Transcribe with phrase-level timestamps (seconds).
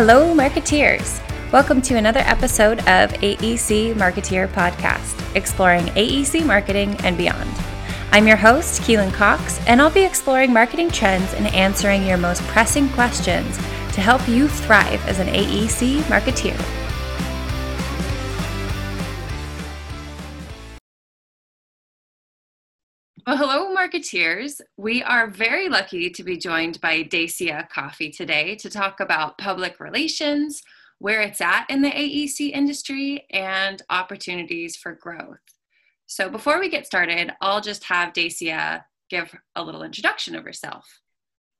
[0.00, 1.20] Hello, marketeers.
[1.50, 7.50] Welcome to another episode of AEC Marketeer Podcast, exploring AEC marketing and beyond.
[8.12, 12.42] I'm your host, Keelan Cox, and I'll be exploring marketing trends and answering your most
[12.42, 16.87] pressing questions to help you thrive as an AEC marketeer.
[23.88, 24.60] Marketeers.
[24.76, 29.80] We are very lucky to be joined by Dacia Coffey today to talk about public
[29.80, 30.62] relations,
[30.98, 35.38] where it's at in the AEC industry, and opportunities for growth.
[36.06, 41.00] So, before we get started, I'll just have Dacia give a little introduction of herself.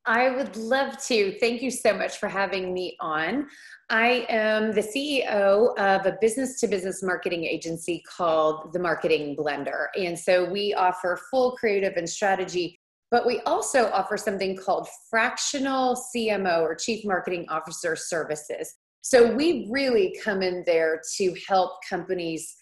[0.08, 1.38] I would love to.
[1.38, 3.46] Thank you so much for having me on.
[3.90, 9.88] I am the CEO of a business to business marketing agency called The Marketing Blender.
[9.98, 15.94] And so we offer full creative and strategy, but we also offer something called fractional
[16.16, 18.76] CMO or Chief Marketing Officer Services.
[19.02, 22.56] So we really come in there to help companies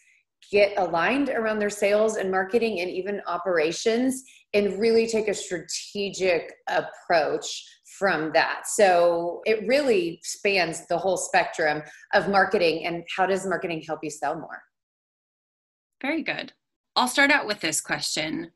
[0.51, 4.23] get aligned around their sales and marketing and even operations
[4.55, 7.65] and really take a strategic approach
[7.99, 8.63] from that.
[8.67, 11.83] So it really spans the whole spectrum
[12.15, 14.63] of marketing and how does marketing help you sell more?
[16.01, 16.53] Very good.
[16.95, 18.53] I'll start out with this question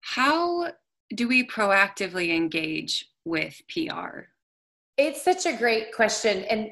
[0.00, 0.72] How
[1.14, 4.26] do we proactively engage with PR?
[4.96, 6.44] It's such a great question.
[6.44, 6.70] And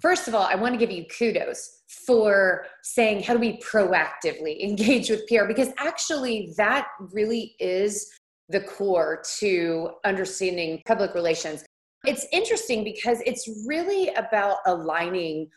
[0.00, 4.60] first of all, I want to give you kudos for saying, how do we proactively
[4.68, 5.46] engage with PR?
[5.46, 8.10] Because actually, that really is
[8.48, 11.64] the core to understanding public relations.
[12.04, 15.48] It's interesting because it's really about aligning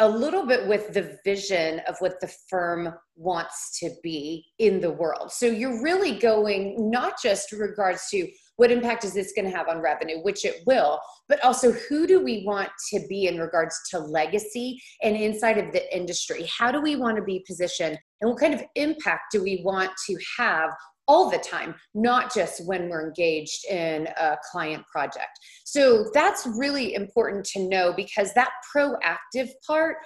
[0.00, 4.90] a little bit with the vision of what the firm wants to be in the
[4.90, 5.30] world.
[5.30, 9.68] So you're really going not just regards to what impact is this going to have
[9.68, 13.76] on revenue, which it will, but also who do we want to be in regards
[13.90, 16.48] to legacy and inside of the industry?
[16.56, 17.98] How do we want to be positioned?
[18.20, 20.70] And what kind of impact do we want to have
[21.06, 25.38] all the time, not just when we're engaged in a client project.
[25.64, 29.96] So that's really important to know because that proactive part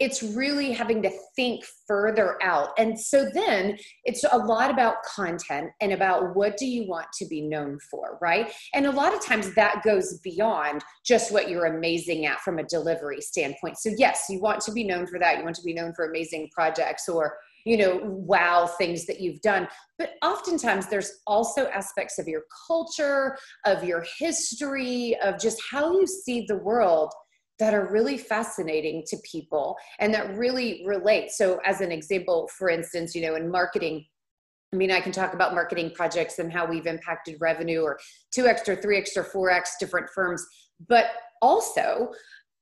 [0.00, 2.70] it's really having to think further out.
[2.78, 7.26] And so then it's a lot about content and about what do you want to
[7.26, 8.52] be known for, right?
[8.74, 12.64] And a lot of times that goes beyond just what you're amazing at from a
[12.64, 13.78] delivery standpoint.
[13.78, 15.38] So, yes, you want to be known for that.
[15.38, 19.40] You want to be known for amazing projects or you know, wow things that you've
[19.40, 19.66] done.
[19.98, 26.06] But oftentimes there's also aspects of your culture, of your history, of just how you
[26.06, 27.12] see the world
[27.58, 31.30] that are really fascinating to people and that really relate.
[31.30, 34.04] So, as an example, for instance, you know, in marketing,
[34.72, 37.98] I mean, I can talk about marketing projects and how we've impacted revenue or
[38.36, 40.44] 2x or 3x or 4x different firms.
[40.88, 41.06] But
[41.40, 42.10] also,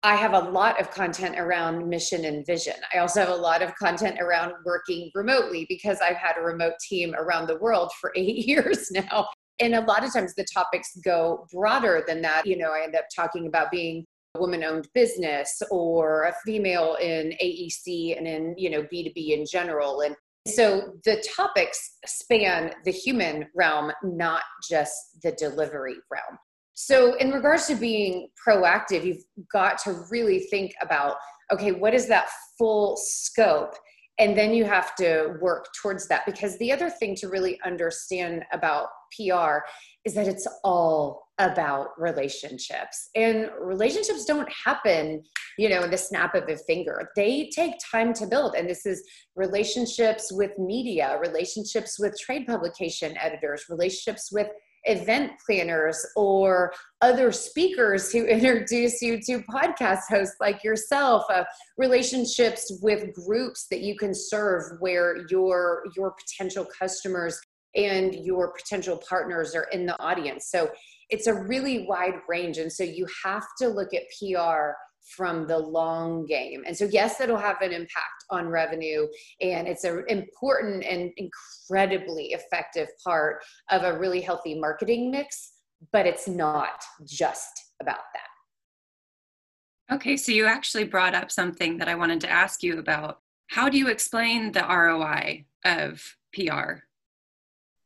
[0.03, 2.75] I have a lot of content around mission and vision.
[2.93, 6.75] I also have a lot of content around working remotely because I've had a remote
[6.87, 9.29] team around the world for eight years now.
[9.61, 12.47] And a lot of times the topics go broader than that.
[12.47, 14.05] You know, I end up talking about being
[14.39, 20.01] woman owned business or a female in AEC and in, you know, B2B in general.
[20.01, 20.17] And
[20.47, 26.39] so the topics span the human realm, not just the delivery realm.
[26.75, 29.23] So, in regards to being proactive, you've
[29.53, 31.17] got to really think about
[31.53, 33.75] okay, what is that full scope?
[34.19, 38.43] And then you have to work towards that because the other thing to really understand
[38.53, 39.59] about PR
[40.05, 43.11] is that it's all about relationships.
[43.15, 45.23] And relationships don't happen,
[45.59, 47.11] you know, in the snap of a finger.
[47.17, 48.55] They take time to build.
[48.55, 49.03] And this is
[49.37, 54.49] relationships with media, relationships with trade publication editors, relationships with
[54.85, 61.45] event planners or other speakers who introduce you to podcast hosts like yourself uh,
[61.79, 67.41] relationships with groups that you can serve where your your potential customers
[67.75, 70.71] and your potential partners are in the audience so
[71.11, 74.73] it's a really wide range and so you have to look at pr
[75.17, 76.63] from the long game.
[76.67, 79.07] And so, yes, it'll have an impact on revenue,
[79.41, 85.53] and it's an important and incredibly effective part of a really healthy marketing mix,
[85.93, 89.95] but it's not just about that.
[89.97, 93.19] Okay, so you actually brought up something that I wanted to ask you about.
[93.49, 96.85] How do you explain the ROI of PR?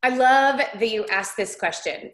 [0.02, 2.12] I love that you asked this question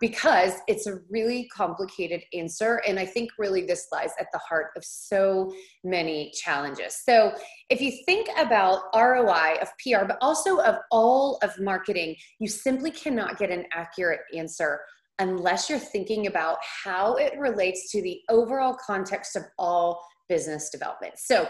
[0.00, 2.82] because it's a really complicated answer.
[2.86, 5.52] And I think really this lies at the heart of so
[5.84, 7.00] many challenges.
[7.04, 7.32] So,
[7.70, 12.90] if you think about ROI of PR, but also of all of marketing, you simply
[12.90, 14.80] cannot get an accurate answer
[15.18, 21.14] unless you're thinking about how it relates to the overall context of all business development.
[21.16, 21.48] So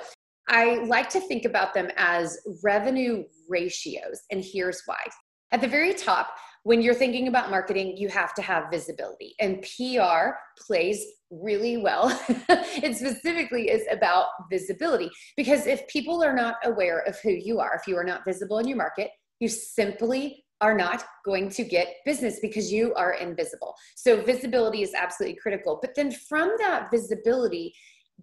[0.49, 5.00] I like to think about them as revenue ratios, and here's why.
[5.52, 6.34] At the very top,
[6.64, 10.31] when you're thinking about marketing, you have to have visibility, and PR
[10.66, 12.08] plays really well.
[12.48, 17.76] it specifically is about visibility because if people are not aware of who you are,
[17.81, 21.94] if you are not visible in your market, you simply are not going to get
[22.04, 23.75] business because you are invisible.
[23.94, 25.78] So, visibility is absolutely critical.
[25.81, 27.72] But then, from that visibility,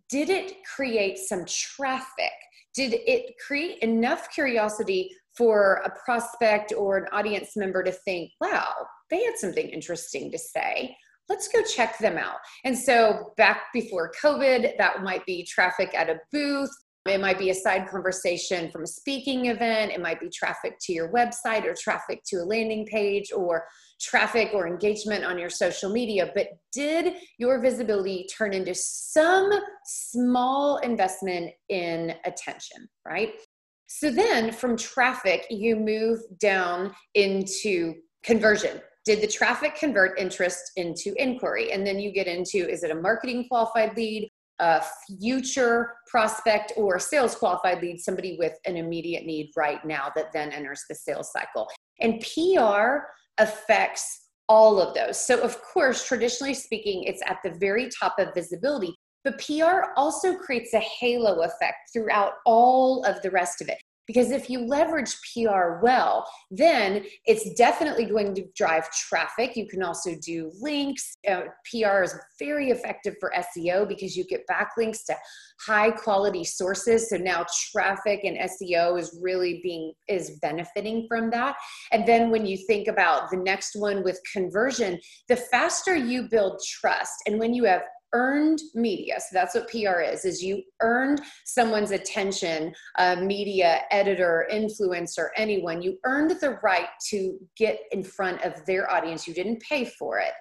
[0.10, 2.31] did it create some traffic?
[2.76, 8.71] Did it create enough curiosity for a prospect or an audience member to think, wow,
[9.09, 10.95] they had something interesting to say?
[11.30, 12.38] Let's go check them out.
[12.65, 16.69] And so, back before COVID, that might be traffic at a booth,
[17.06, 19.91] it might be a side conversation from a speaking event.
[19.91, 23.65] It might be traffic to your website or traffic to a landing page or
[24.00, 26.31] traffic or engagement on your social media.
[26.33, 29.51] But did your visibility turn into some
[29.85, 33.33] small investment in attention, right?
[33.95, 37.94] So then from traffic, you move down into
[38.24, 38.81] conversion.
[39.06, 41.72] Did the traffic convert interest into inquiry?
[41.72, 44.30] And then you get into is it a marketing qualified lead?
[44.60, 44.84] a
[45.19, 50.51] future prospect or sales qualified lead, somebody with an immediate need right now that then
[50.51, 51.68] enters the sales cycle.
[52.00, 53.00] And PR
[53.40, 55.19] affects all of those.
[55.19, 60.36] So, of course, traditionally speaking, it's at the very top of visibility, but PR also
[60.36, 63.78] creates a halo effect throughout all of the rest of it.
[64.06, 69.56] Because if you leverage PR well, then it's definitely going to drive traffic.
[69.56, 71.16] You can also do links.
[71.28, 75.16] Uh, PR is very effective for SEO because you get backlinks to
[75.66, 77.10] high quality sources.
[77.10, 81.56] So now traffic and SEO is really being is benefiting from that.
[81.94, 85.00] And then when you think about the next one with conversion,
[85.30, 90.01] the faster you build trust and when you have earned media so that's what pr
[90.01, 96.88] is is you earned someone's attention a media editor influencer anyone you earned the right
[97.10, 100.33] to get in front of their audience you didn't pay for it.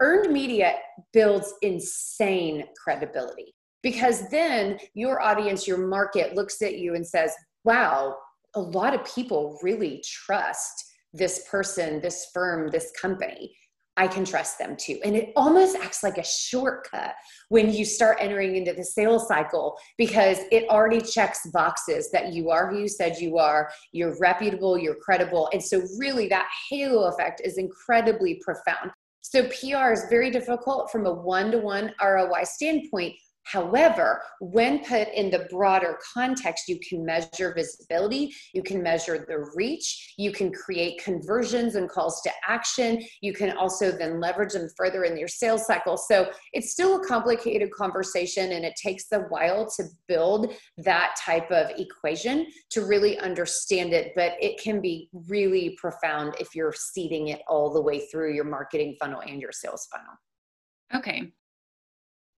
[0.00, 0.74] Earned media
[1.12, 7.32] builds insane credibility because then your audience your market looks at you and says
[7.64, 8.16] wow
[8.54, 13.56] a lot of people really trust this person this firm this company
[13.98, 15.00] I can trust them too.
[15.04, 17.16] And it almost acts like a shortcut
[17.48, 22.48] when you start entering into the sales cycle because it already checks boxes that you
[22.48, 25.50] are who you said you are, you're reputable, you're credible.
[25.52, 28.92] And so, really, that halo effect is incredibly profound.
[29.20, 33.14] So, PR is very difficult from a one to one ROI standpoint
[33.50, 39.50] However, when put in the broader context, you can measure visibility, you can measure the
[39.54, 43.02] reach, you can create conversions and calls to action.
[43.22, 45.96] You can also then leverage them further in your sales cycle.
[45.96, 51.50] So it's still a complicated conversation and it takes a while to build that type
[51.50, 57.28] of equation to really understand it, but it can be really profound if you're seeding
[57.28, 60.12] it all the way through your marketing funnel and your sales funnel.
[60.94, 61.32] Okay.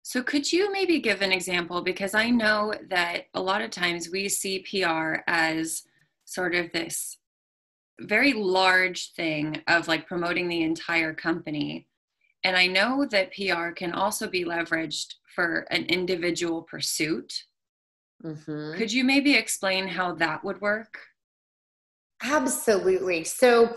[0.08, 1.82] So, could you maybe give an example?
[1.82, 5.82] Because I know that a lot of times we see PR as
[6.24, 7.18] sort of this
[8.00, 11.88] very large thing of like promoting the entire company.
[12.42, 17.44] And I know that PR can also be leveraged for an individual pursuit.
[18.24, 18.78] Mm-hmm.
[18.78, 21.00] Could you maybe explain how that would work?
[22.22, 23.24] Absolutely.
[23.24, 23.76] So,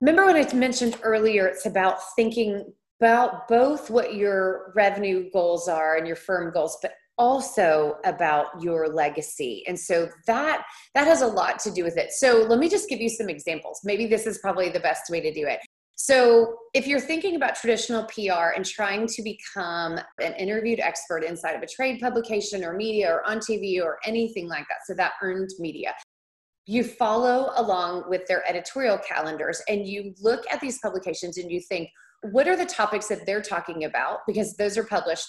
[0.00, 5.96] remember when I mentioned earlier, it's about thinking about both what your revenue goals are
[5.96, 9.62] and your firm goals, but also about your legacy.
[9.68, 12.12] And so that that has a lot to do with it.
[12.12, 13.80] So let me just give you some examples.
[13.84, 15.60] Maybe this is probably the best way to do it.
[15.96, 21.52] So if you're thinking about traditional pr and trying to become an interviewed expert inside
[21.52, 25.12] of a trade publication or media or on tv or anything like that so that
[25.22, 25.94] earned media
[26.66, 31.60] you follow along with their editorial calendars and you look at these publications and you
[31.60, 31.88] think
[32.30, 34.20] what are the topics that they're talking about?
[34.26, 35.26] Because those are published,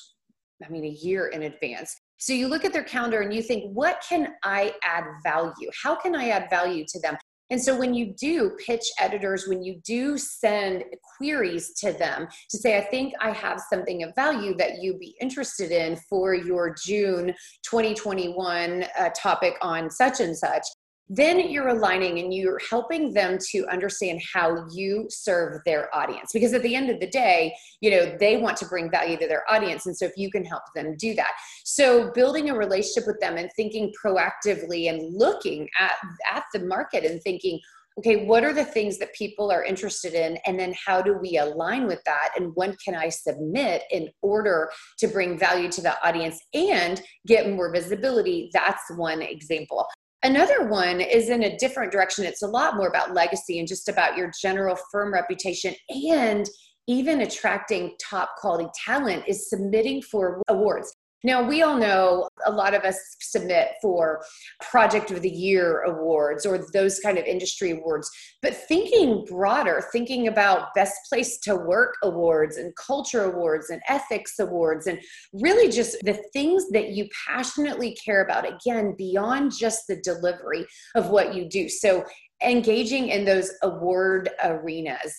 [0.63, 1.95] I mean, a year in advance.
[2.17, 5.69] So you look at their calendar and you think, what can I add value?
[5.83, 7.17] How can I add value to them?
[7.51, 10.83] And so when you do pitch editors, when you do send
[11.17, 15.15] queries to them to say, I think I have something of value that you'd be
[15.21, 17.27] interested in for your June
[17.63, 20.63] 2021 uh, topic on such and such,
[21.09, 26.53] then you're aligning and you're helping them to understand how you serve their audience because
[26.53, 29.43] at the end of the day you know they want to bring value to their
[29.49, 31.33] audience and so if you can help them do that
[31.63, 35.93] so building a relationship with them and thinking proactively and looking at
[36.31, 37.59] at the market and thinking
[37.97, 40.37] okay, what are the things that people are interested in?
[40.45, 42.31] And then how do we align with that?
[42.37, 44.69] And when can I submit in order
[44.99, 48.49] to bring value to the audience and get more visibility?
[48.53, 49.87] That's one example.
[50.25, 52.25] Another one is in a different direction.
[52.25, 56.49] It's a lot more about legacy and just about your general firm reputation and
[56.87, 60.94] even attracting top quality talent is submitting for awards.
[61.25, 64.23] Now, we all know a lot of us submit for
[64.61, 68.07] Project of the Year awards or those kind of industry awards,
[68.43, 74.37] but thinking broader, thinking about Best Place to Work awards and Culture awards and Ethics
[74.37, 74.99] awards, and
[75.33, 80.63] really just the things that you passionately care about, again, beyond just the delivery
[80.93, 81.67] of what you do.
[81.67, 82.05] So,
[82.43, 85.15] engaging in those award arenas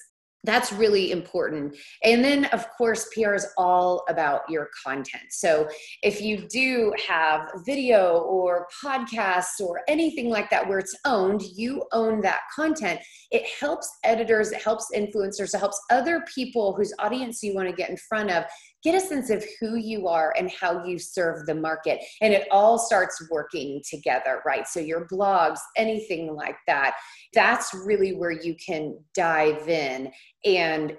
[0.47, 1.77] that's really important.
[2.03, 5.25] And then, of course, PR is all about your content.
[5.31, 5.69] So,
[6.03, 11.85] if you do have video or podcasts or anything like that where it's owned, you
[11.93, 13.01] own that content.
[13.31, 17.75] It helps editors, it helps influencers, it helps other people whose audience you want to
[17.75, 18.45] get in front of
[18.87, 22.01] get a sense of who you are and how you serve the market.
[22.23, 24.67] And it all starts working together, right?
[24.69, 26.95] So, your blogs, anything like that,
[27.35, 30.13] that's really where you can dive in
[30.45, 30.97] and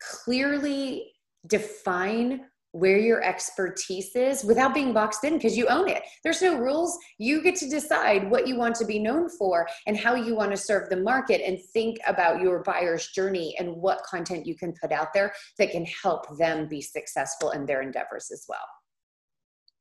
[0.00, 1.12] clearly
[1.48, 6.02] define where your expertise is without being boxed in because you own it.
[6.24, 6.98] There's no rules.
[7.18, 10.50] You get to decide what you want to be known for and how you want
[10.50, 14.72] to serve the market and think about your buyer's journey and what content you can
[14.72, 18.58] put out there that can help them be successful in their endeavors as well.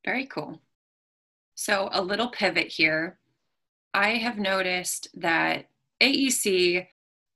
[0.05, 0.62] Very cool.
[1.55, 3.19] So, a little pivot here.
[3.93, 5.65] I have noticed that
[6.01, 6.88] AEC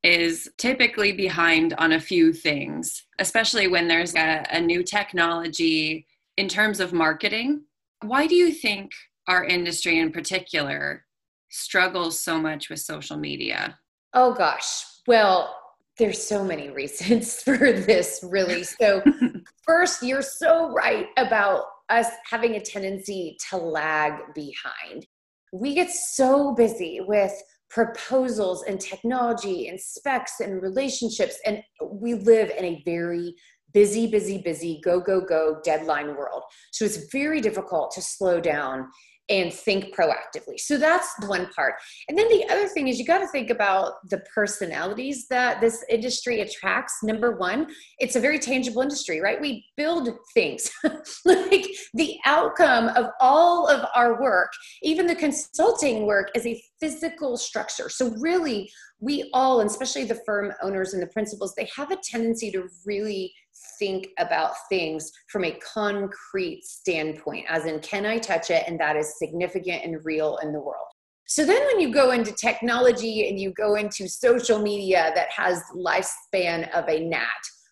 [0.06, 6.06] is typically behind on a few things, especially when there's a, a, new technology
[6.38, 7.64] in terms of marketing.
[8.04, 8.92] Why do you think
[9.28, 11.06] our industry in particular
[11.50, 13.80] struggles so much with social media?
[14.14, 14.86] Oh, gosh.
[15.08, 15.58] Well,
[15.98, 18.64] there's so many reasons for this, really.
[18.64, 19.02] So,
[19.64, 25.08] first, you're so right about us having a tendency to lag behind.
[25.52, 27.34] We get so busy with
[27.70, 31.38] proposals and technology and specs and relationships.
[31.46, 33.36] And we live in a very
[33.74, 36.44] busy, busy, busy, go, go, go deadline world.
[36.72, 38.88] So it's very difficult to slow down
[39.30, 40.60] and think proactively.
[40.60, 41.76] So that's one part.
[42.08, 45.84] And then the other thing is you got to think about the personalities that this
[45.90, 47.00] industry attracts.
[47.02, 47.68] Number one,
[47.98, 49.42] it's a very tangible industry, right?
[49.42, 50.70] We build things.
[51.26, 54.52] like the outcome of all of our work,
[54.84, 57.90] even the consulting work, is a physical structure.
[57.90, 61.98] So really, we all, and especially the firm owners and the principals, they have a
[62.04, 63.34] tendency to really
[63.80, 68.64] think about things from a concrete standpoint, as in, can I touch it?
[68.68, 70.88] And that is significant and real in the world.
[71.28, 75.62] So then when you go into technology and you go into social media that has
[75.76, 77.28] lifespan of a gnat,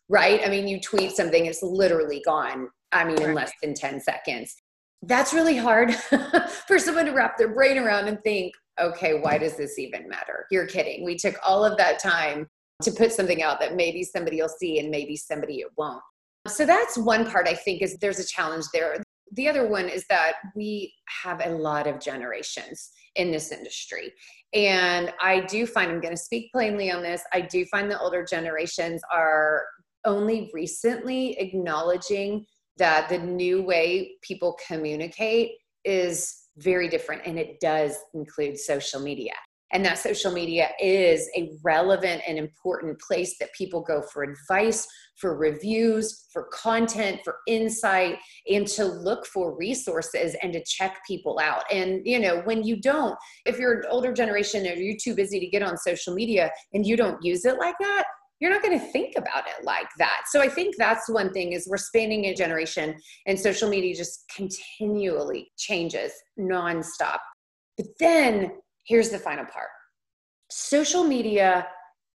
[0.10, 0.42] right?
[0.44, 4.56] I mean, you tweet something, it's literally gone, I mean, in less than 10 seconds.
[5.04, 5.94] That's really hard
[6.68, 10.48] for someone to wrap their brain around and think, okay, why does this even matter?
[10.50, 11.06] You're kidding.
[11.06, 12.48] We took all of that time
[12.84, 16.02] to put something out that maybe somebody will see and maybe somebody it won't.
[16.48, 18.98] So that's one part I think is there's a challenge there.
[19.34, 24.14] The other one is that we have a lot of generations in this industry.
[24.54, 28.00] And I do find, I'm going to speak plainly on this, I do find the
[28.00, 29.64] older generations are
[30.06, 32.46] only recently acknowledging
[32.78, 35.52] that the new way people communicate
[35.86, 39.34] is very different and it does include social media
[39.74, 44.88] and that social media is a relevant and important place that people go for advice,
[45.18, 48.18] for reviews, for content, for insight,
[48.50, 51.64] and to look for resources and to check people out.
[51.72, 55.40] And, you know, when you don't, if you're an older generation or you're too busy
[55.40, 58.06] to get on social media and you don't use it like that,
[58.40, 60.24] you're not going to think about it like that.
[60.30, 64.26] So I think that's one thing is we're spanning a generation and social media just
[64.36, 67.20] continually changes nonstop.
[67.78, 68.52] But then
[68.86, 69.70] here's the final part
[70.50, 71.68] social media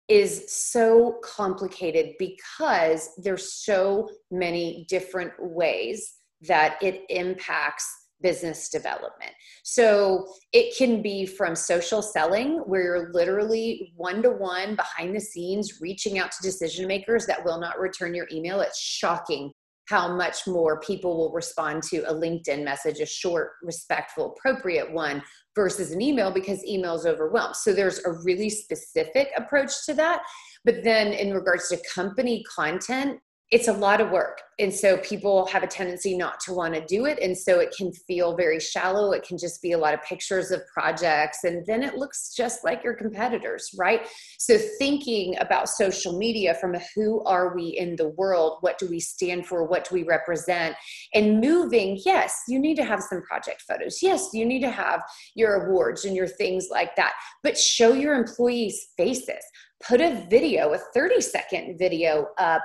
[0.08, 7.86] is so complicated because there's so many different ways that it impacts
[8.20, 9.32] business development.
[9.64, 15.20] So it can be from social selling, where you're literally one to one behind the
[15.20, 18.60] scenes reaching out to decision makers that will not return your email.
[18.60, 19.52] It's shocking
[19.88, 25.22] how much more people will respond to a LinkedIn message, a short, respectful, appropriate one
[25.54, 27.56] versus an email because email is overwhelmed.
[27.56, 30.22] So there's a really specific approach to that.
[30.64, 33.20] But then in regards to company content,
[33.50, 34.40] it's a lot of work.
[34.58, 37.18] And so people have a tendency not to want to do it.
[37.20, 39.12] And so it can feel very shallow.
[39.12, 41.44] It can just be a lot of pictures of projects.
[41.44, 44.06] And then it looks just like your competitors, right?
[44.38, 48.58] So thinking about social media from a who are we in the world?
[48.60, 49.64] What do we stand for?
[49.64, 50.76] What do we represent?
[51.12, 54.02] And moving, yes, you need to have some project photos.
[54.02, 55.02] Yes, you need to have
[55.34, 57.12] your awards and your things like that.
[57.42, 59.44] But show your employees' faces.
[59.86, 62.62] Put a video, a 30 second video up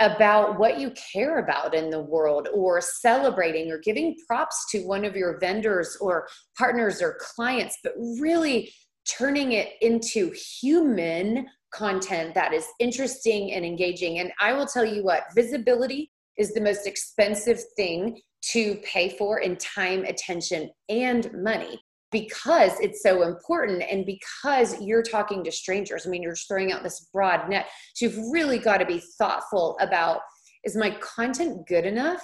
[0.00, 5.04] about what you care about in the world or celebrating or giving props to one
[5.04, 8.72] of your vendors or partners or clients, but really
[9.08, 14.20] turning it into human content that is interesting and engaging.
[14.20, 18.20] And I will tell you what, visibility is the most expensive thing
[18.52, 25.02] to pay for in time, attention, and money because it's so important and because you're
[25.02, 26.06] talking to strangers.
[26.06, 27.66] I mean, you're just throwing out this broad net.
[27.94, 30.20] So you've really got to be thoughtful about
[30.64, 32.22] is my content good enough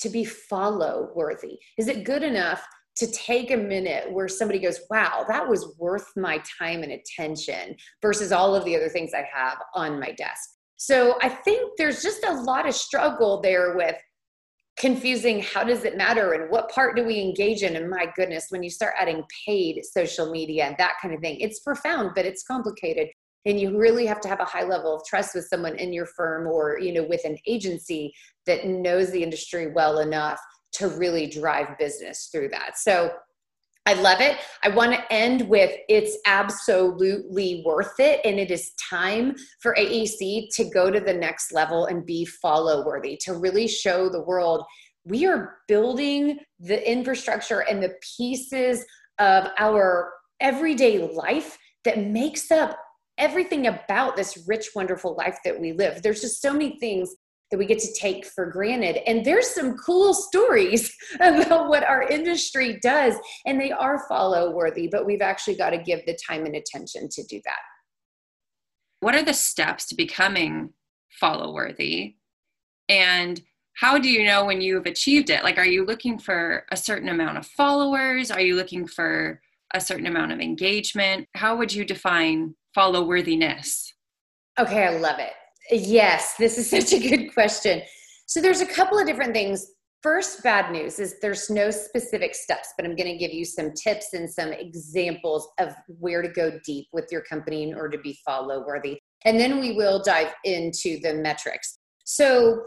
[0.00, 1.58] to be follow worthy?
[1.76, 2.64] Is it good enough
[2.96, 7.76] to take a minute where somebody goes, wow, that was worth my time and attention
[8.02, 10.50] versus all of the other things I have on my desk?
[10.76, 13.96] So I think there's just a lot of struggle there with
[14.78, 16.32] confusing how does it matter?
[16.32, 17.76] And what part do we engage in?
[17.76, 21.40] And my goodness when you start adding paid social media and that kind of thing
[21.40, 23.08] it's profound but it's complicated.
[23.44, 26.06] And you really have to have a high level of trust with someone in your
[26.06, 28.12] firm or you know with an agency
[28.46, 30.40] that knows the industry well enough
[30.72, 32.78] to really drive business through that.
[32.78, 33.10] So
[33.88, 34.36] I love it.
[34.62, 38.20] I want to end with it's absolutely worth it.
[38.22, 42.84] And it is time for AEC to go to the next level and be follow
[42.84, 44.66] worthy, to really show the world
[45.06, 48.84] we are building the infrastructure and the pieces
[49.18, 52.78] of our everyday life that makes up
[53.16, 56.02] everything about this rich, wonderful life that we live.
[56.02, 57.14] There's just so many things
[57.50, 58.98] that we get to take for granted.
[59.06, 63.14] And there's some cool stories about what our industry does,
[63.46, 67.08] and they are follow worthy, but we've actually got to give the time and attention
[67.10, 67.58] to do that.
[69.00, 70.70] What are the steps to becoming
[71.20, 72.16] follow worthy?
[72.88, 73.40] And
[73.74, 75.44] how do you know when you've achieved it?
[75.44, 78.30] Like, are you looking for a certain amount of followers?
[78.30, 79.40] Are you looking for
[79.72, 81.28] a certain amount of engagement?
[81.34, 83.94] How would you define follow worthiness?
[84.58, 85.32] Okay, I love it.
[85.70, 87.82] Yes, this is such a good question.
[88.26, 89.66] So there's a couple of different things.
[90.02, 93.72] First, bad news is there's no specific steps, but I'm going to give you some
[93.72, 98.02] tips and some examples of where to go deep with your company in order to
[98.02, 98.98] be follow worthy.
[99.24, 101.78] And then we will dive into the metrics.
[102.04, 102.62] So,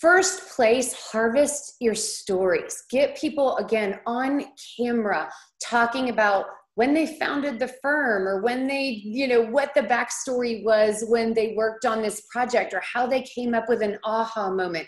[0.00, 2.84] first place, harvest your stories.
[2.90, 4.46] Get people again on
[4.78, 5.30] camera
[5.62, 10.62] talking about when they founded the firm or when they, you know, what the backstory
[10.62, 14.50] was when they worked on this project or how they came up with an aha
[14.50, 14.86] moment.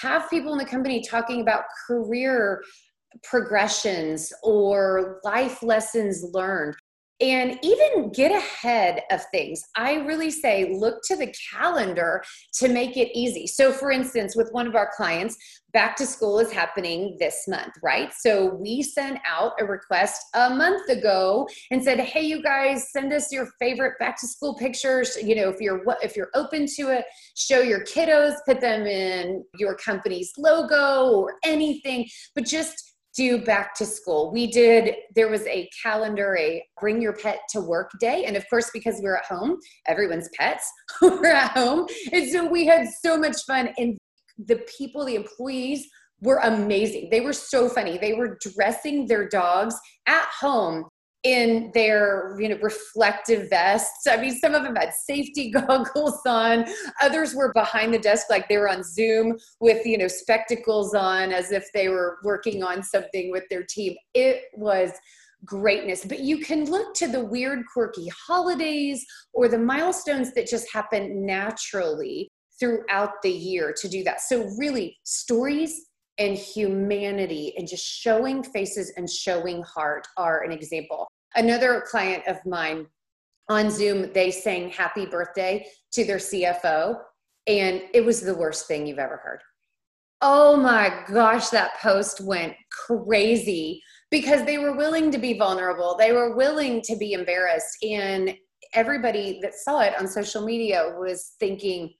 [0.00, 2.62] Have people in the company talking about career
[3.22, 6.74] progressions or life lessons learned
[7.20, 9.62] and even get ahead of things.
[9.74, 12.22] I really say look to the calendar
[12.54, 13.46] to make it easy.
[13.46, 15.36] So, for instance, with one of our clients,
[15.72, 18.12] back to school is happening this month, right?
[18.12, 23.12] So, we sent out a request a month ago and said, "Hey, you guys, send
[23.12, 25.16] us your favorite back to school pictures.
[25.22, 29.42] You know, if you're if you're open to it, show your kiddos, put them in
[29.58, 32.85] your company's logo or anything, but just
[33.16, 34.30] do back to school.
[34.30, 38.24] We did, there was a calendar, a bring your pet to work day.
[38.26, 40.70] And of course, because we're at home, everyone's pets
[41.02, 41.88] were at home.
[42.12, 43.70] And so we had so much fun.
[43.78, 43.96] And
[44.38, 45.88] the people, the employees
[46.20, 47.08] were amazing.
[47.10, 47.98] They were so funny.
[47.98, 49.74] They were dressing their dogs
[50.06, 50.84] at home
[51.26, 54.06] in their you know reflective vests.
[54.08, 56.64] I mean some of them had safety goggles on.
[57.02, 61.32] Others were behind the desk like they were on zoom with you know spectacles on
[61.32, 63.96] as if they were working on something with their team.
[64.14, 64.92] It was
[65.44, 66.04] greatness.
[66.04, 71.26] But you can look to the weird quirky holidays or the milestones that just happen
[71.26, 74.20] naturally throughout the year to do that.
[74.20, 75.86] So really stories
[76.18, 82.44] and humanity and just showing faces and showing heart are an example another client of
[82.44, 82.86] mine
[83.48, 86.98] on Zoom, they sang happy birthday to their CFO,
[87.46, 89.40] and it was the worst thing you've ever heard.
[90.22, 95.96] Oh my gosh, that post went crazy because they were willing to be vulnerable.
[95.98, 97.76] They were willing to be embarrassed.
[97.82, 98.34] And
[98.72, 101.92] everybody that saw it on social media was thinking,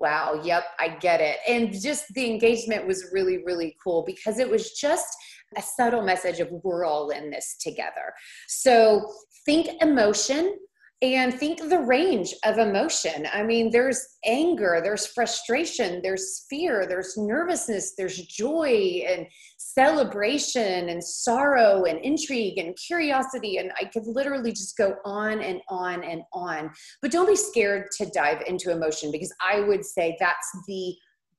[0.00, 1.38] wow, yep, I get it.
[1.46, 5.08] And just the engagement was really, really cool because it was just
[5.56, 8.12] a subtle message of we're all in this together.
[8.46, 9.10] So
[9.46, 10.56] think emotion,
[11.00, 13.28] and think the range of emotion.
[13.32, 19.26] I mean, there's anger, there's frustration, there's fear, there's nervousness, there's joy and
[19.58, 23.58] celebration and sorrow and intrigue and curiosity.
[23.58, 26.70] And I could literally just go on and on and on.
[27.00, 30.96] But don't be scared to dive into emotion because I would say that's the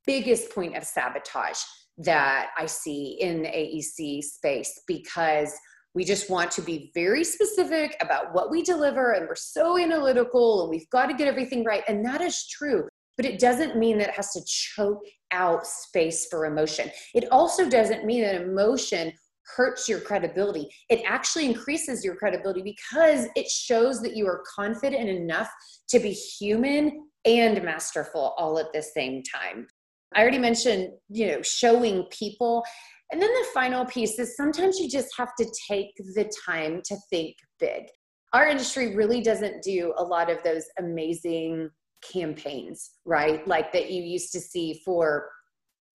[0.08, 1.60] biggest point of sabotage
[2.00, 5.54] that I see in the AEC space because
[5.94, 10.62] we just want to be very specific about what we deliver and we're so analytical
[10.62, 11.84] and we've got to get everything right.
[11.88, 12.88] And that is true.
[13.18, 16.90] But it doesn't mean that it has to choke out space for emotion.
[17.14, 19.12] It also doesn't mean that emotion
[19.56, 20.70] hurts your credibility.
[20.90, 25.50] It actually increases your credibility because it shows that you are confident enough
[25.90, 29.68] to be human and masterful all at the same time.
[30.16, 32.64] I already mentioned, you know, showing people
[33.12, 36.96] and then the final piece is sometimes you just have to take the time to
[37.10, 37.86] think big.
[38.34, 41.70] Our industry really doesn't do a lot of those amazing
[42.14, 43.46] campaigns, right?
[43.48, 45.30] Like that you used to see for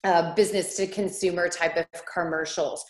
[0.03, 2.83] uh, business to consumer type of commercials.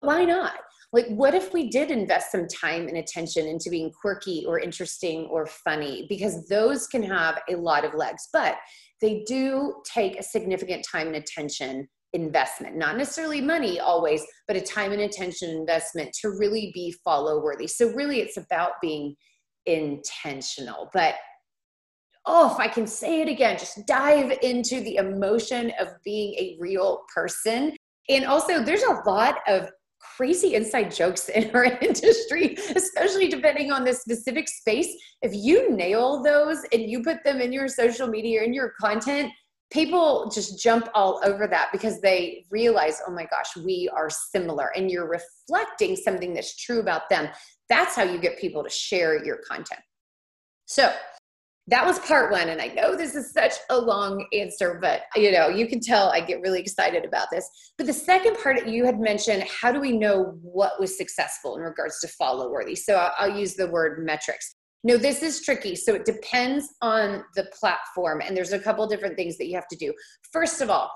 [0.00, 0.52] Why not?
[0.92, 5.26] Like, what if we did invest some time and attention into being quirky or interesting
[5.30, 6.06] or funny?
[6.08, 8.56] Because those can have a lot of legs, but
[9.00, 14.60] they do take a significant time and attention investment, not necessarily money always, but a
[14.60, 17.66] time and attention investment to really be follow worthy.
[17.66, 19.14] So, really, it's about being
[19.66, 20.90] intentional.
[20.92, 21.14] But
[22.26, 26.56] oh, if I can say it again, just dive into the emotion of being a
[26.60, 27.74] real person.
[28.08, 33.84] And also, there's a lot of crazy inside jokes in our industry, especially depending on
[33.84, 34.88] the specific space.
[35.22, 39.32] If you nail those and you put them in your social media and your content,
[39.70, 44.70] people just jump all over that because they realize, oh my gosh, we are similar.
[44.76, 47.28] And you're reflecting something that's true about them.
[47.68, 49.80] That's how you get people to share your content.
[50.66, 50.92] So
[51.70, 52.48] that was part one.
[52.48, 56.10] And I know this is such a long answer, but you know, you can tell
[56.10, 57.48] I get really excited about this.
[57.78, 61.62] But the second part you had mentioned, how do we know what was successful in
[61.62, 62.74] regards to follow worthy?
[62.74, 64.56] So I'll, I'll use the word metrics.
[64.82, 65.76] No, this is tricky.
[65.76, 69.68] So it depends on the platform, and there's a couple different things that you have
[69.68, 69.92] to do.
[70.32, 70.90] First of all,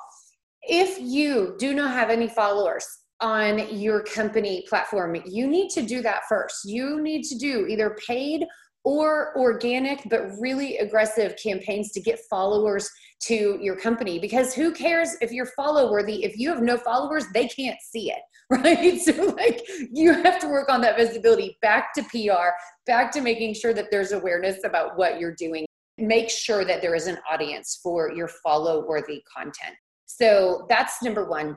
[0.62, 2.87] if you do not have any followers
[3.20, 6.64] on your company platform, you need to do that first.
[6.64, 8.44] You need to do either paid
[8.85, 12.90] or organic but really aggressive campaigns to get followers
[13.23, 14.18] to your company.
[14.18, 18.11] Because who cares if you're follow worthy if you have no followers they can't see
[18.11, 18.20] it
[18.51, 19.01] right?
[19.01, 22.51] So like you have to work on that visibility back to pr
[22.87, 25.64] back to making sure that there's awareness about what you're doing.
[25.97, 29.75] Make sure that there is an audience for your follow worthy content.
[30.05, 31.57] So that's number one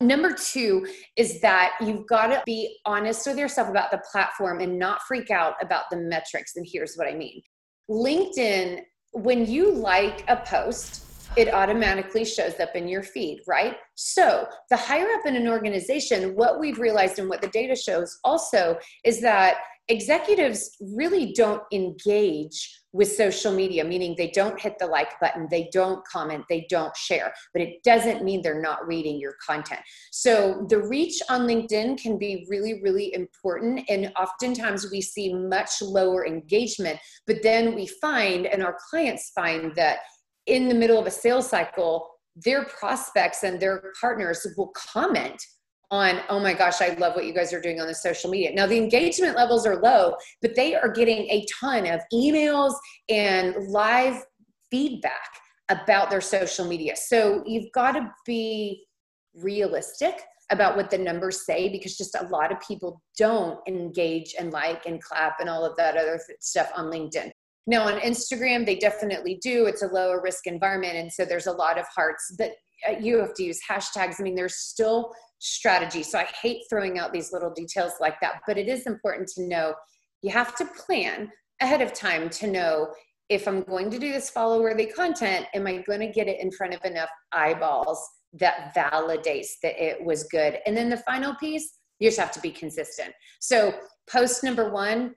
[0.00, 4.78] Number two is that you've got to be honest with yourself about the platform and
[4.78, 6.54] not freak out about the metrics.
[6.54, 7.42] And here's what I mean
[7.90, 8.82] LinkedIn,
[9.12, 11.04] when you like a post,
[11.36, 13.76] it automatically shows up in your feed, right?
[13.96, 18.18] So, the higher up in an organization, what we've realized and what the data shows
[18.24, 19.56] also is that
[19.88, 25.68] executives really don't engage with social media, meaning they don't hit the like button, they
[25.72, 29.80] don't comment, they don't share, but it doesn't mean they're not reading your content.
[30.10, 33.84] So the reach on LinkedIn can be really, really important.
[33.88, 39.74] And oftentimes we see much lower engagement, but then we find, and our clients find
[39.76, 39.98] that
[40.46, 45.42] in the middle of a sales cycle, their prospects and their partners will comment
[45.90, 48.52] on, oh my gosh, I love what you guys are doing on the social media.
[48.54, 52.74] Now, the engagement levels are low, but they are getting a ton of emails
[53.08, 54.22] and live
[54.70, 55.30] feedback
[55.70, 56.94] about their social media.
[56.96, 58.84] So you've got to be
[59.34, 60.20] realistic
[60.50, 64.86] about what the numbers say because just a lot of people don't engage and like
[64.86, 67.30] and clap and all of that other stuff on LinkedIn.
[67.66, 69.66] Now, on Instagram, they definitely do.
[69.66, 70.94] It's a lower risk environment.
[70.96, 72.52] And so there's a lot of hearts, but
[72.88, 74.14] uh, you have to use hashtags.
[74.18, 76.02] I mean, there's still strategy.
[76.02, 79.42] So I hate throwing out these little details like that, but it is important to
[79.42, 79.74] know
[80.22, 82.88] you have to plan ahead of time to know
[83.28, 86.40] if I'm going to do this follow worthy content, am I going to get it
[86.40, 88.02] in front of enough eyeballs
[88.34, 90.58] that validates that it was good?
[90.66, 93.12] And then the final piece, you just have to be consistent.
[93.40, 93.74] So
[94.10, 95.14] post number one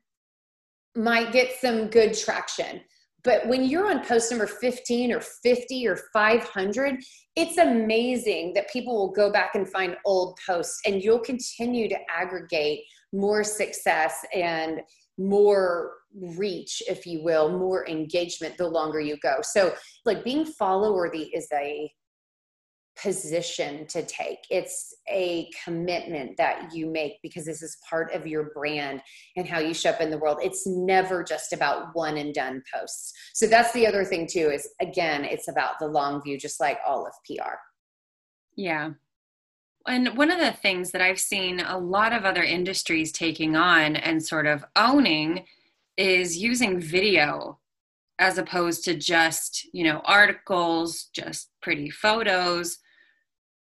[0.96, 2.82] might get some good traction.
[3.24, 7.00] But when you're on post number 15 or 50 or 500,
[7.36, 11.98] it's amazing that people will go back and find old posts and you'll continue to
[12.10, 12.82] aggregate
[13.14, 14.82] more success and
[15.18, 19.38] more reach, if you will, more engagement the longer you go.
[19.44, 19.74] So,
[20.06, 21.92] like being follow worthy is a
[23.02, 24.40] position to take.
[24.50, 29.02] It's a commitment that you make because this is part of your brand
[29.38, 30.40] and how you show up in the world.
[30.42, 33.14] It's never just about one and done posts.
[33.34, 36.80] So that's the other thing too is again, it's about the long view just like
[36.86, 37.56] all of PR.
[38.56, 38.92] Yeah.
[39.88, 43.96] And one of the things that I've seen a lot of other industries taking on
[43.96, 45.46] and sort of owning
[45.98, 47.58] is using video
[48.22, 52.78] as opposed to just, you know, articles, just pretty photos.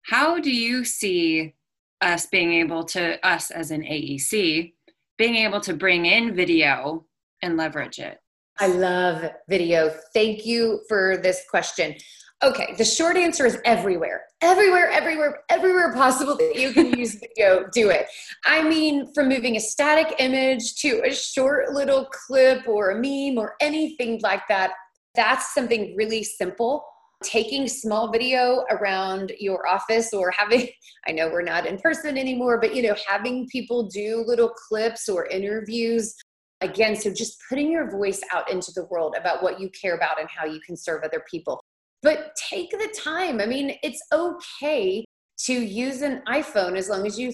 [0.02, 1.54] How do you see
[2.00, 4.74] us being able to, us as an AEC,
[5.16, 7.06] being able to bring in video
[7.40, 8.18] and leverage it?
[8.58, 9.94] I love video.
[10.12, 11.94] Thank you for this question.
[12.42, 14.22] Okay, the short answer is everywhere.
[14.40, 18.06] Everywhere, everywhere, everywhere possible that you can use video, do it.
[18.46, 23.36] I mean, from moving a static image to a short little clip or a meme
[23.36, 24.70] or anything like that,
[25.14, 26.82] that's something really simple.
[27.22, 30.66] Taking small video around your office or having,
[31.06, 35.10] I know we're not in person anymore, but you know, having people do little clips
[35.10, 36.14] or interviews
[36.62, 40.20] again so just putting your voice out into the world about what you care about
[40.20, 41.58] and how you can serve other people
[42.02, 43.40] but take the time.
[43.40, 45.04] I mean, it's okay
[45.46, 47.32] to use an iPhone as long as you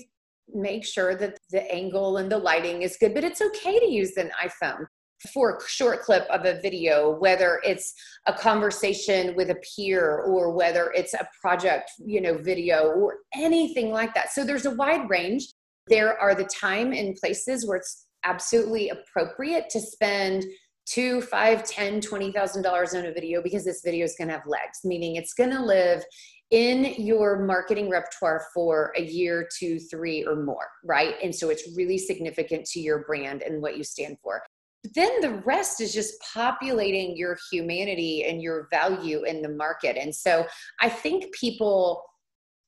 [0.55, 4.17] make sure that the angle and the lighting is good, but it's okay to use
[4.17, 4.87] an iPhone
[5.33, 7.95] for a short clip of a video whether it's
[8.27, 13.91] a conversation with a peer or whether it's a project you know video or anything
[13.91, 15.49] like that so there's a wide range
[15.89, 20.45] there are the time and places where it's absolutely appropriate to spend
[20.87, 24.35] two, five, ten, twenty thousand dollars on a video because this video is going to
[24.35, 26.03] have legs, meaning it's going to live
[26.51, 31.15] in your marketing repertoire for a year, two, three, or more, right?
[31.23, 34.43] And so it's really significant to your brand and what you stand for.
[34.85, 39.97] But then the rest is just populating your humanity and your value in the market.
[39.97, 40.47] And so
[40.81, 42.05] I think people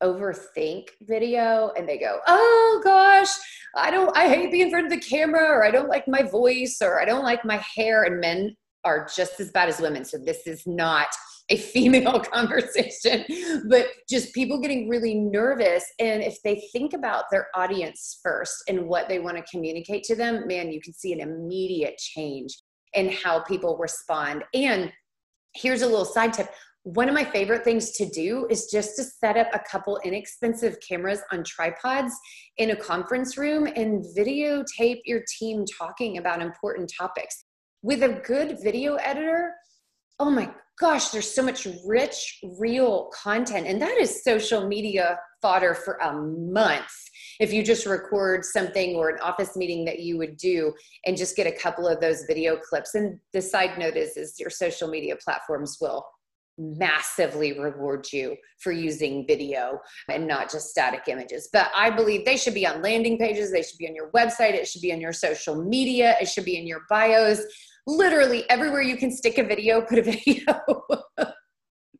[0.03, 3.29] overthink video and they go, oh gosh,
[3.77, 6.23] I don't, I hate being in front of the camera or I don't like my
[6.23, 8.05] voice or I don't like my hair.
[8.05, 10.05] And men are just as bad as women.
[10.05, 11.09] So this is not
[11.51, 13.25] a female conversation,
[13.69, 15.85] but just people getting really nervous.
[15.99, 20.17] And if they think about their audience first and what they want to communicate to
[20.17, 22.57] them, man, you can see an immediate change
[22.95, 24.45] in how people respond.
[24.55, 24.93] And
[25.55, 26.49] here's a little side tip
[26.95, 30.79] one of my favorite things to do is just to set up a couple inexpensive
[30.81, 32.15] cameras on tripods
[32.57, 37.45] in a conference room and videotape your team talking about important topics.
[37.83, 39.53] With a good video editor,
[40.19, 43.67] oh my gosh, there's so much rich, real content.
[43.67, 46.91] And that is social media fodder for a month.
[47.39, 50.73] If you just record something or an office meeting that you would do
[51.05, 52.95] and just get a couple of those video clips.
[52.95, 56.07] And the side note is, is your social media platforms will
[56.59, 61.49] massively reward you for using video and not just static images.
[61.53, 64.55] But I believe they should be on landing pages, they should be on your website,
[64.55, 67.43] it should be on your social media, it should be in your bios.
[67.87, 70.61] Literally everywhere you can stick a video, put a video.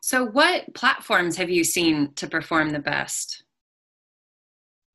[0.01, 3.45] so, what platforms have you seen to perform the best?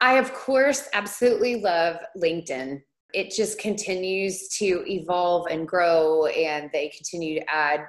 [0.02, 2.82] I, of course, absolutely love LinkedIn
[3.14, 7.82] it just continues to evolve and grow and they continue to add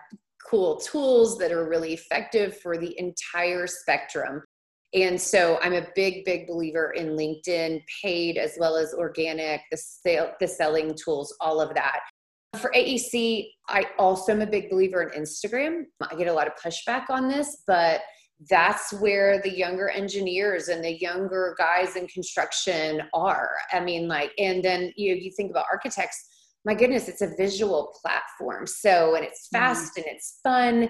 [0.48, 4.42] cool tools that are really effective for the entire spectrum.
[4.92, 9.76] And so I'm a big, big believer in LinkedIn, paid as well as organic, the
[9.76, 12.00] sale, the selling tools, all of that.
[12.60, 15.82] For AEC, I also am a big believer in Instagram.
[16.00, 18.02] I get a lot of pushback on this, but
[18.48, 23.50] that's where the younger engineers and the younger guys in construction are.
[23.72, 26.33] I mean, like, and then you you think about architects
[26.64, 28.66] my goodness, it's a visual platform.
[28.66, 29.64] So, and it's mm-hmm.
[29.64, 30.02] fast mm.
[30.02, 30.82] and it's fun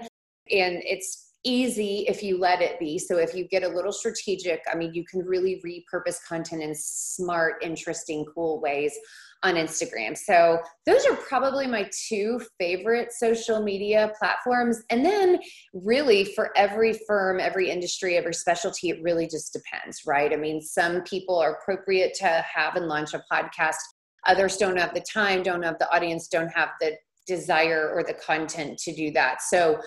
[0.51, 2.97] and it's easy if you let it be.
[2.97, 6.73] So, if you get a little strategic, I mean, you can really repurpose content in
[6.75, 8.93] smart, interesting, cool ways
[9.43, 10.17] on Instagram.
[10.17, 14.81] So, those are probably my two favorite social media platforms.
[14.89, 15.39] And then,
[15.73, 20.33] really, for every firm, every industry, every specialty, it really just depends, right?
[20.33, 23.75] I mean, some people are appropriate to have and launch a podcast
[24.25, 26.95] Others don't have the time, don't have the audience, don't have the
[27.27, 29.41] desire or the content to do that.
[29.41, 29.81] So,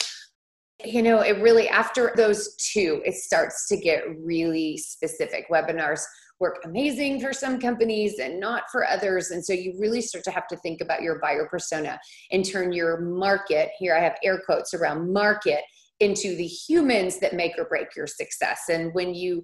[0.85, 5.47] you know, it really, after those two, it starts to get really specific.
[5.51, 6.03] Webinars
[6.41, 9.31] work amazing for some companies and not for others.
[9.31, 11.99] And so you really start to have to think about your buyer persona
[12.31, 15.63] and turn your market, here I have air quotes around market,
[16.01, 18.63] into the humans that make or break your success.
[18.69, 19.43] And when you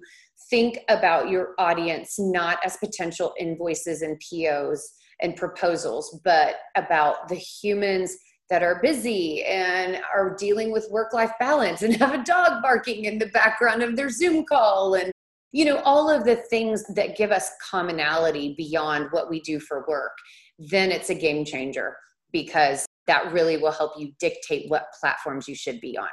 [0.49, 7.35] think about your audience not as potential invoices and POs and proposals, but about the
[7.35, 8.15] humans
[8.49, 13.05] that are busy and are dealing with work life balance and have a dog barking
[13.05, 15.11] in the background of their Zoom call and
[15.51, 19.85] you know all of the things that give us commonality beyond what we do for
[19.87, 20.11] work
[20.59, 21.95] then it's a game changer
[22.31, 26.09] because that really will help you dictate what platforms you should be on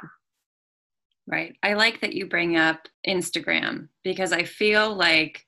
[1.27, 5.45] right i like that you bring up instagram because i feel like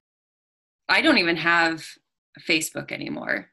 [0.90, 1.86] i don't even have
[2.48, 3.48] facebook anymore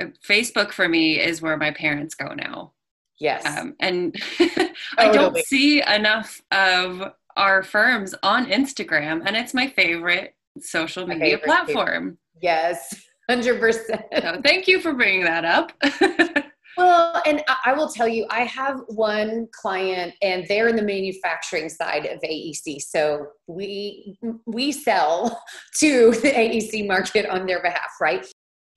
[0.00, 2.72] uh, facebook for me is where my parents go now
[3.20, 4.16] yes um, and
[4.98, 11.38] i don't see enough of our firms on Instagram, and it's my favorite social media
[11.38, 12.10] favorite platform.
[12.10, 12.18] Too.
[12.42, 14.02] Yes, 100%.
[14.20, 15.72] So thank you for bringing that up.
[16.78, 21.68] well, and I will tell you, I have one client, and they're in the manufacturing
[21.68, 22.80] side of AEC.
[22.80, 25.42] So we we sell
[25.80, 28.26] to the AEC market on their behalf, right?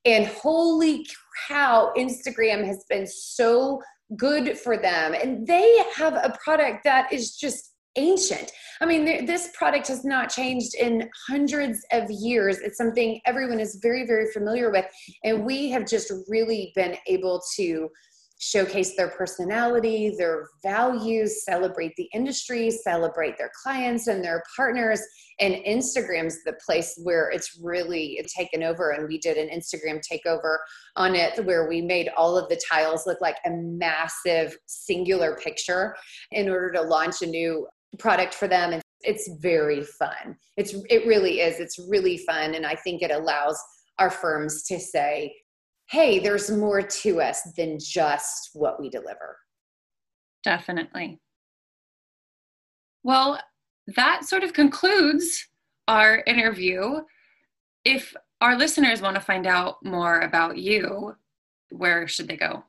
[0.04, 1.06] And holy
[1.48, 3.82] cow, Instagram has been so
[4.18, 5.14] good for them.
[5.14, 8.52] And they have a product that is just ancient.
[8.80, 12.60] I mean, this product has not changed in hundreds of years.
[12.60, 14.86] It's something everyone is very, very familiar with.
[15.24, 17.90] And we have just really been able to
[18.42, 25.00] showcase their personality, their values, celebrate the industry, celebrate their clients and their partners.
[25.40, 28.92] And Instagram's the place where it's really taken over.
[28.92, 30.58] And we did an Instagram takeover
[30.96, 35.96] on it where we made all of the tiles look like a massive singular picture
[36.32, 37.68] in order to launch a new
[38.00, 40.38] product for them and it's very fun.
[40.58, 41.60] It's it really is.
[41.60, 43.60] It's really fun and i think it allows
[44.00, 45.36] our firms to say
[45.90, 49.38] hey there's more to us than just what we deliver.
[50.44, 51.20] Definitely.
[53.04, 53.40] Well
[53.96, 55.48] that sort of concludes
[55.88, 57.02] our interview.
[57.84, 61.16] If our listeners want to find out more about you
[61.72, 62.64] where should they go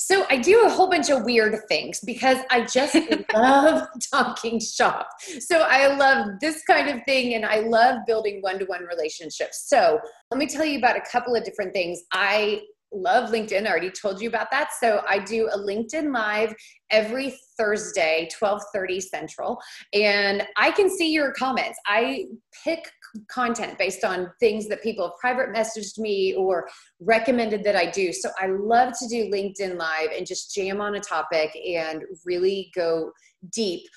[0.00, 2.96] so I do a whole bunch of weird things because I just
[3.34, 5.08] love talking shop.
[5.40, 9.64] So I love this kind of thing and I love building one-to-one relationships.
[9.66, 9.98] So
[10.30, 12.00] let me tell you about a couple of different things.
[12.12, 12.60] I
[12.92, 13.66] love LinkedIn.
[13.66, 14.70] I already told you about that.
[14.80, 16.54] So I do a LinkedIn live
[16.90, 19.58] every Thursday, 12:30 Central,
[19.92, 21.78] and I can see your comments.
[21.86, 22.26] I
[22.64, 22.90] pick
[23.30, 26.68] content based on things that people have private messaged me or
[27.00, 28.12] recommended that I do.
[28.12, 32.70] So I love to do LinkedIn Live and just jam on a topic and really
[32.74, 33.12] go
[33.52, 33.88] deep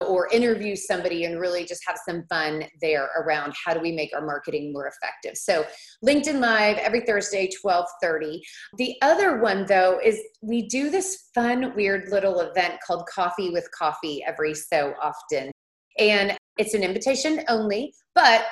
[0.00, 4.14] or interview somebody and really just have some fun there around how do we make
[4.14, 5.36] our marketing more effective.
[5.36, 5.64] So
[6.04, 8.40] LinkedIn Live every Thursday 12:30.
[8.78, 13.68] The other one though is we do this fun weird little event called Coffee with
[13.72, 15.50] Coffey every so often.
[15.98, 18.44] And it's an invitation only, but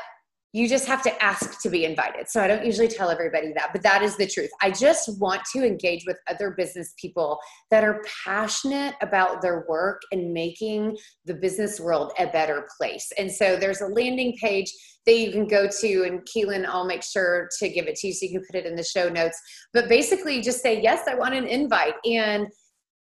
[0.53, 2.29] you just have to ask to be invited.
[2.29, 4.49] So I don't usually tell everybody that, but that is the truth.
[4.63, 7.39] I just want to engage with other business people
[7.71, 13.07] that are passionate about their work and making the business world a better place.
[13.19, 14.73] And so there's a landing page
[15.05, 18.13] that you can go to, and Keelan, I'll make sure to give it to you
[18.15, 19.39] so you can put it in the show notes.
[19.75, 21.95] But basically, just say, Yes, I want an invite.
[22.05, 22.47] And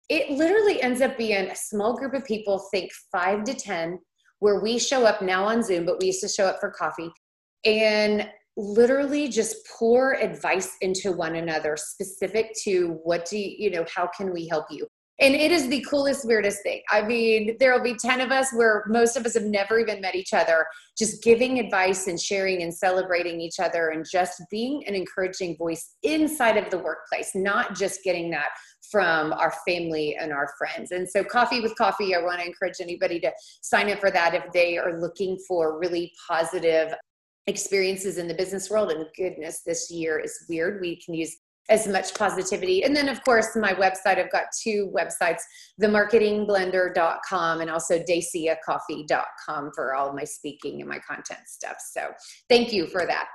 [0.09, 3.99] it literally ends up being a small group of people, think five to 10
[4.41, 7.11] where we show up now on Zoom, but we used to show up for coffee
[7.65, 13.85] and literally just pour advice into one another specific to what do you, you know,
[13.95, 14.87] how can we help you?
[15.21, 16.83] And it is the coolest, weirdest thing.
[16.91, 20.01] I mean, there will be 10 of us where most of us have never even
[20.01, 20.67] met each other,
[20.99, 25.95] just giving advice and sharing and celebrating each other and just being an encouraging voice
[26.03, 28.49] inside of the workplace, not just getting that
[28.91, 30.91] from our family and our friends.
[30.91, 34.35] And so, Coffee with Coffey, I want to encourage anybody to sign up for that
[34.35, 36.93] if they are looking for really positive
[37.47, 38.91] experiences in the business world.
[38.91, 40.81] And goodness, this year is weird.
[40.81, 41.37] We can use
[41.71, 42.85] as much positivity.
[42.85, 45.41] And then, of course, my website, I've got two websites
[45.81, 51.77] themarketingblender.com and also daciacoffey.com for all my speaking and my content stuff.
[51.93, 52.11] So,
[52.49, 53.29] thank you for that.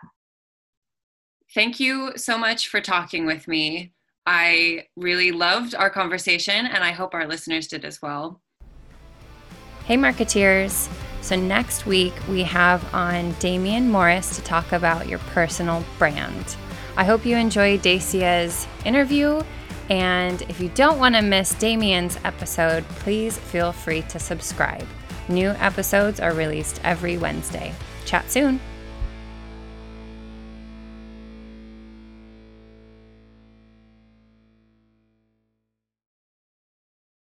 [1.56, 3.94] Thank you so much for talking with me.
[4.28, 8.42] I really loved our conversation, and I hope our listeners did as well.
[9.86, 10.88] Hey, marketeers.
[11.22, 16.56] So, next week we have on Damian Morris to talk about your personal brand.
[16.98, 19.42] I hope you enjoy Dacia's interview.
[19.90, 24.88] And if you don't want to miss Damian's episode, please feel free to subscribe.
[25.28, 27.74] New episodes are released every Wednesday.
[28.06, 28.60] Chat soon.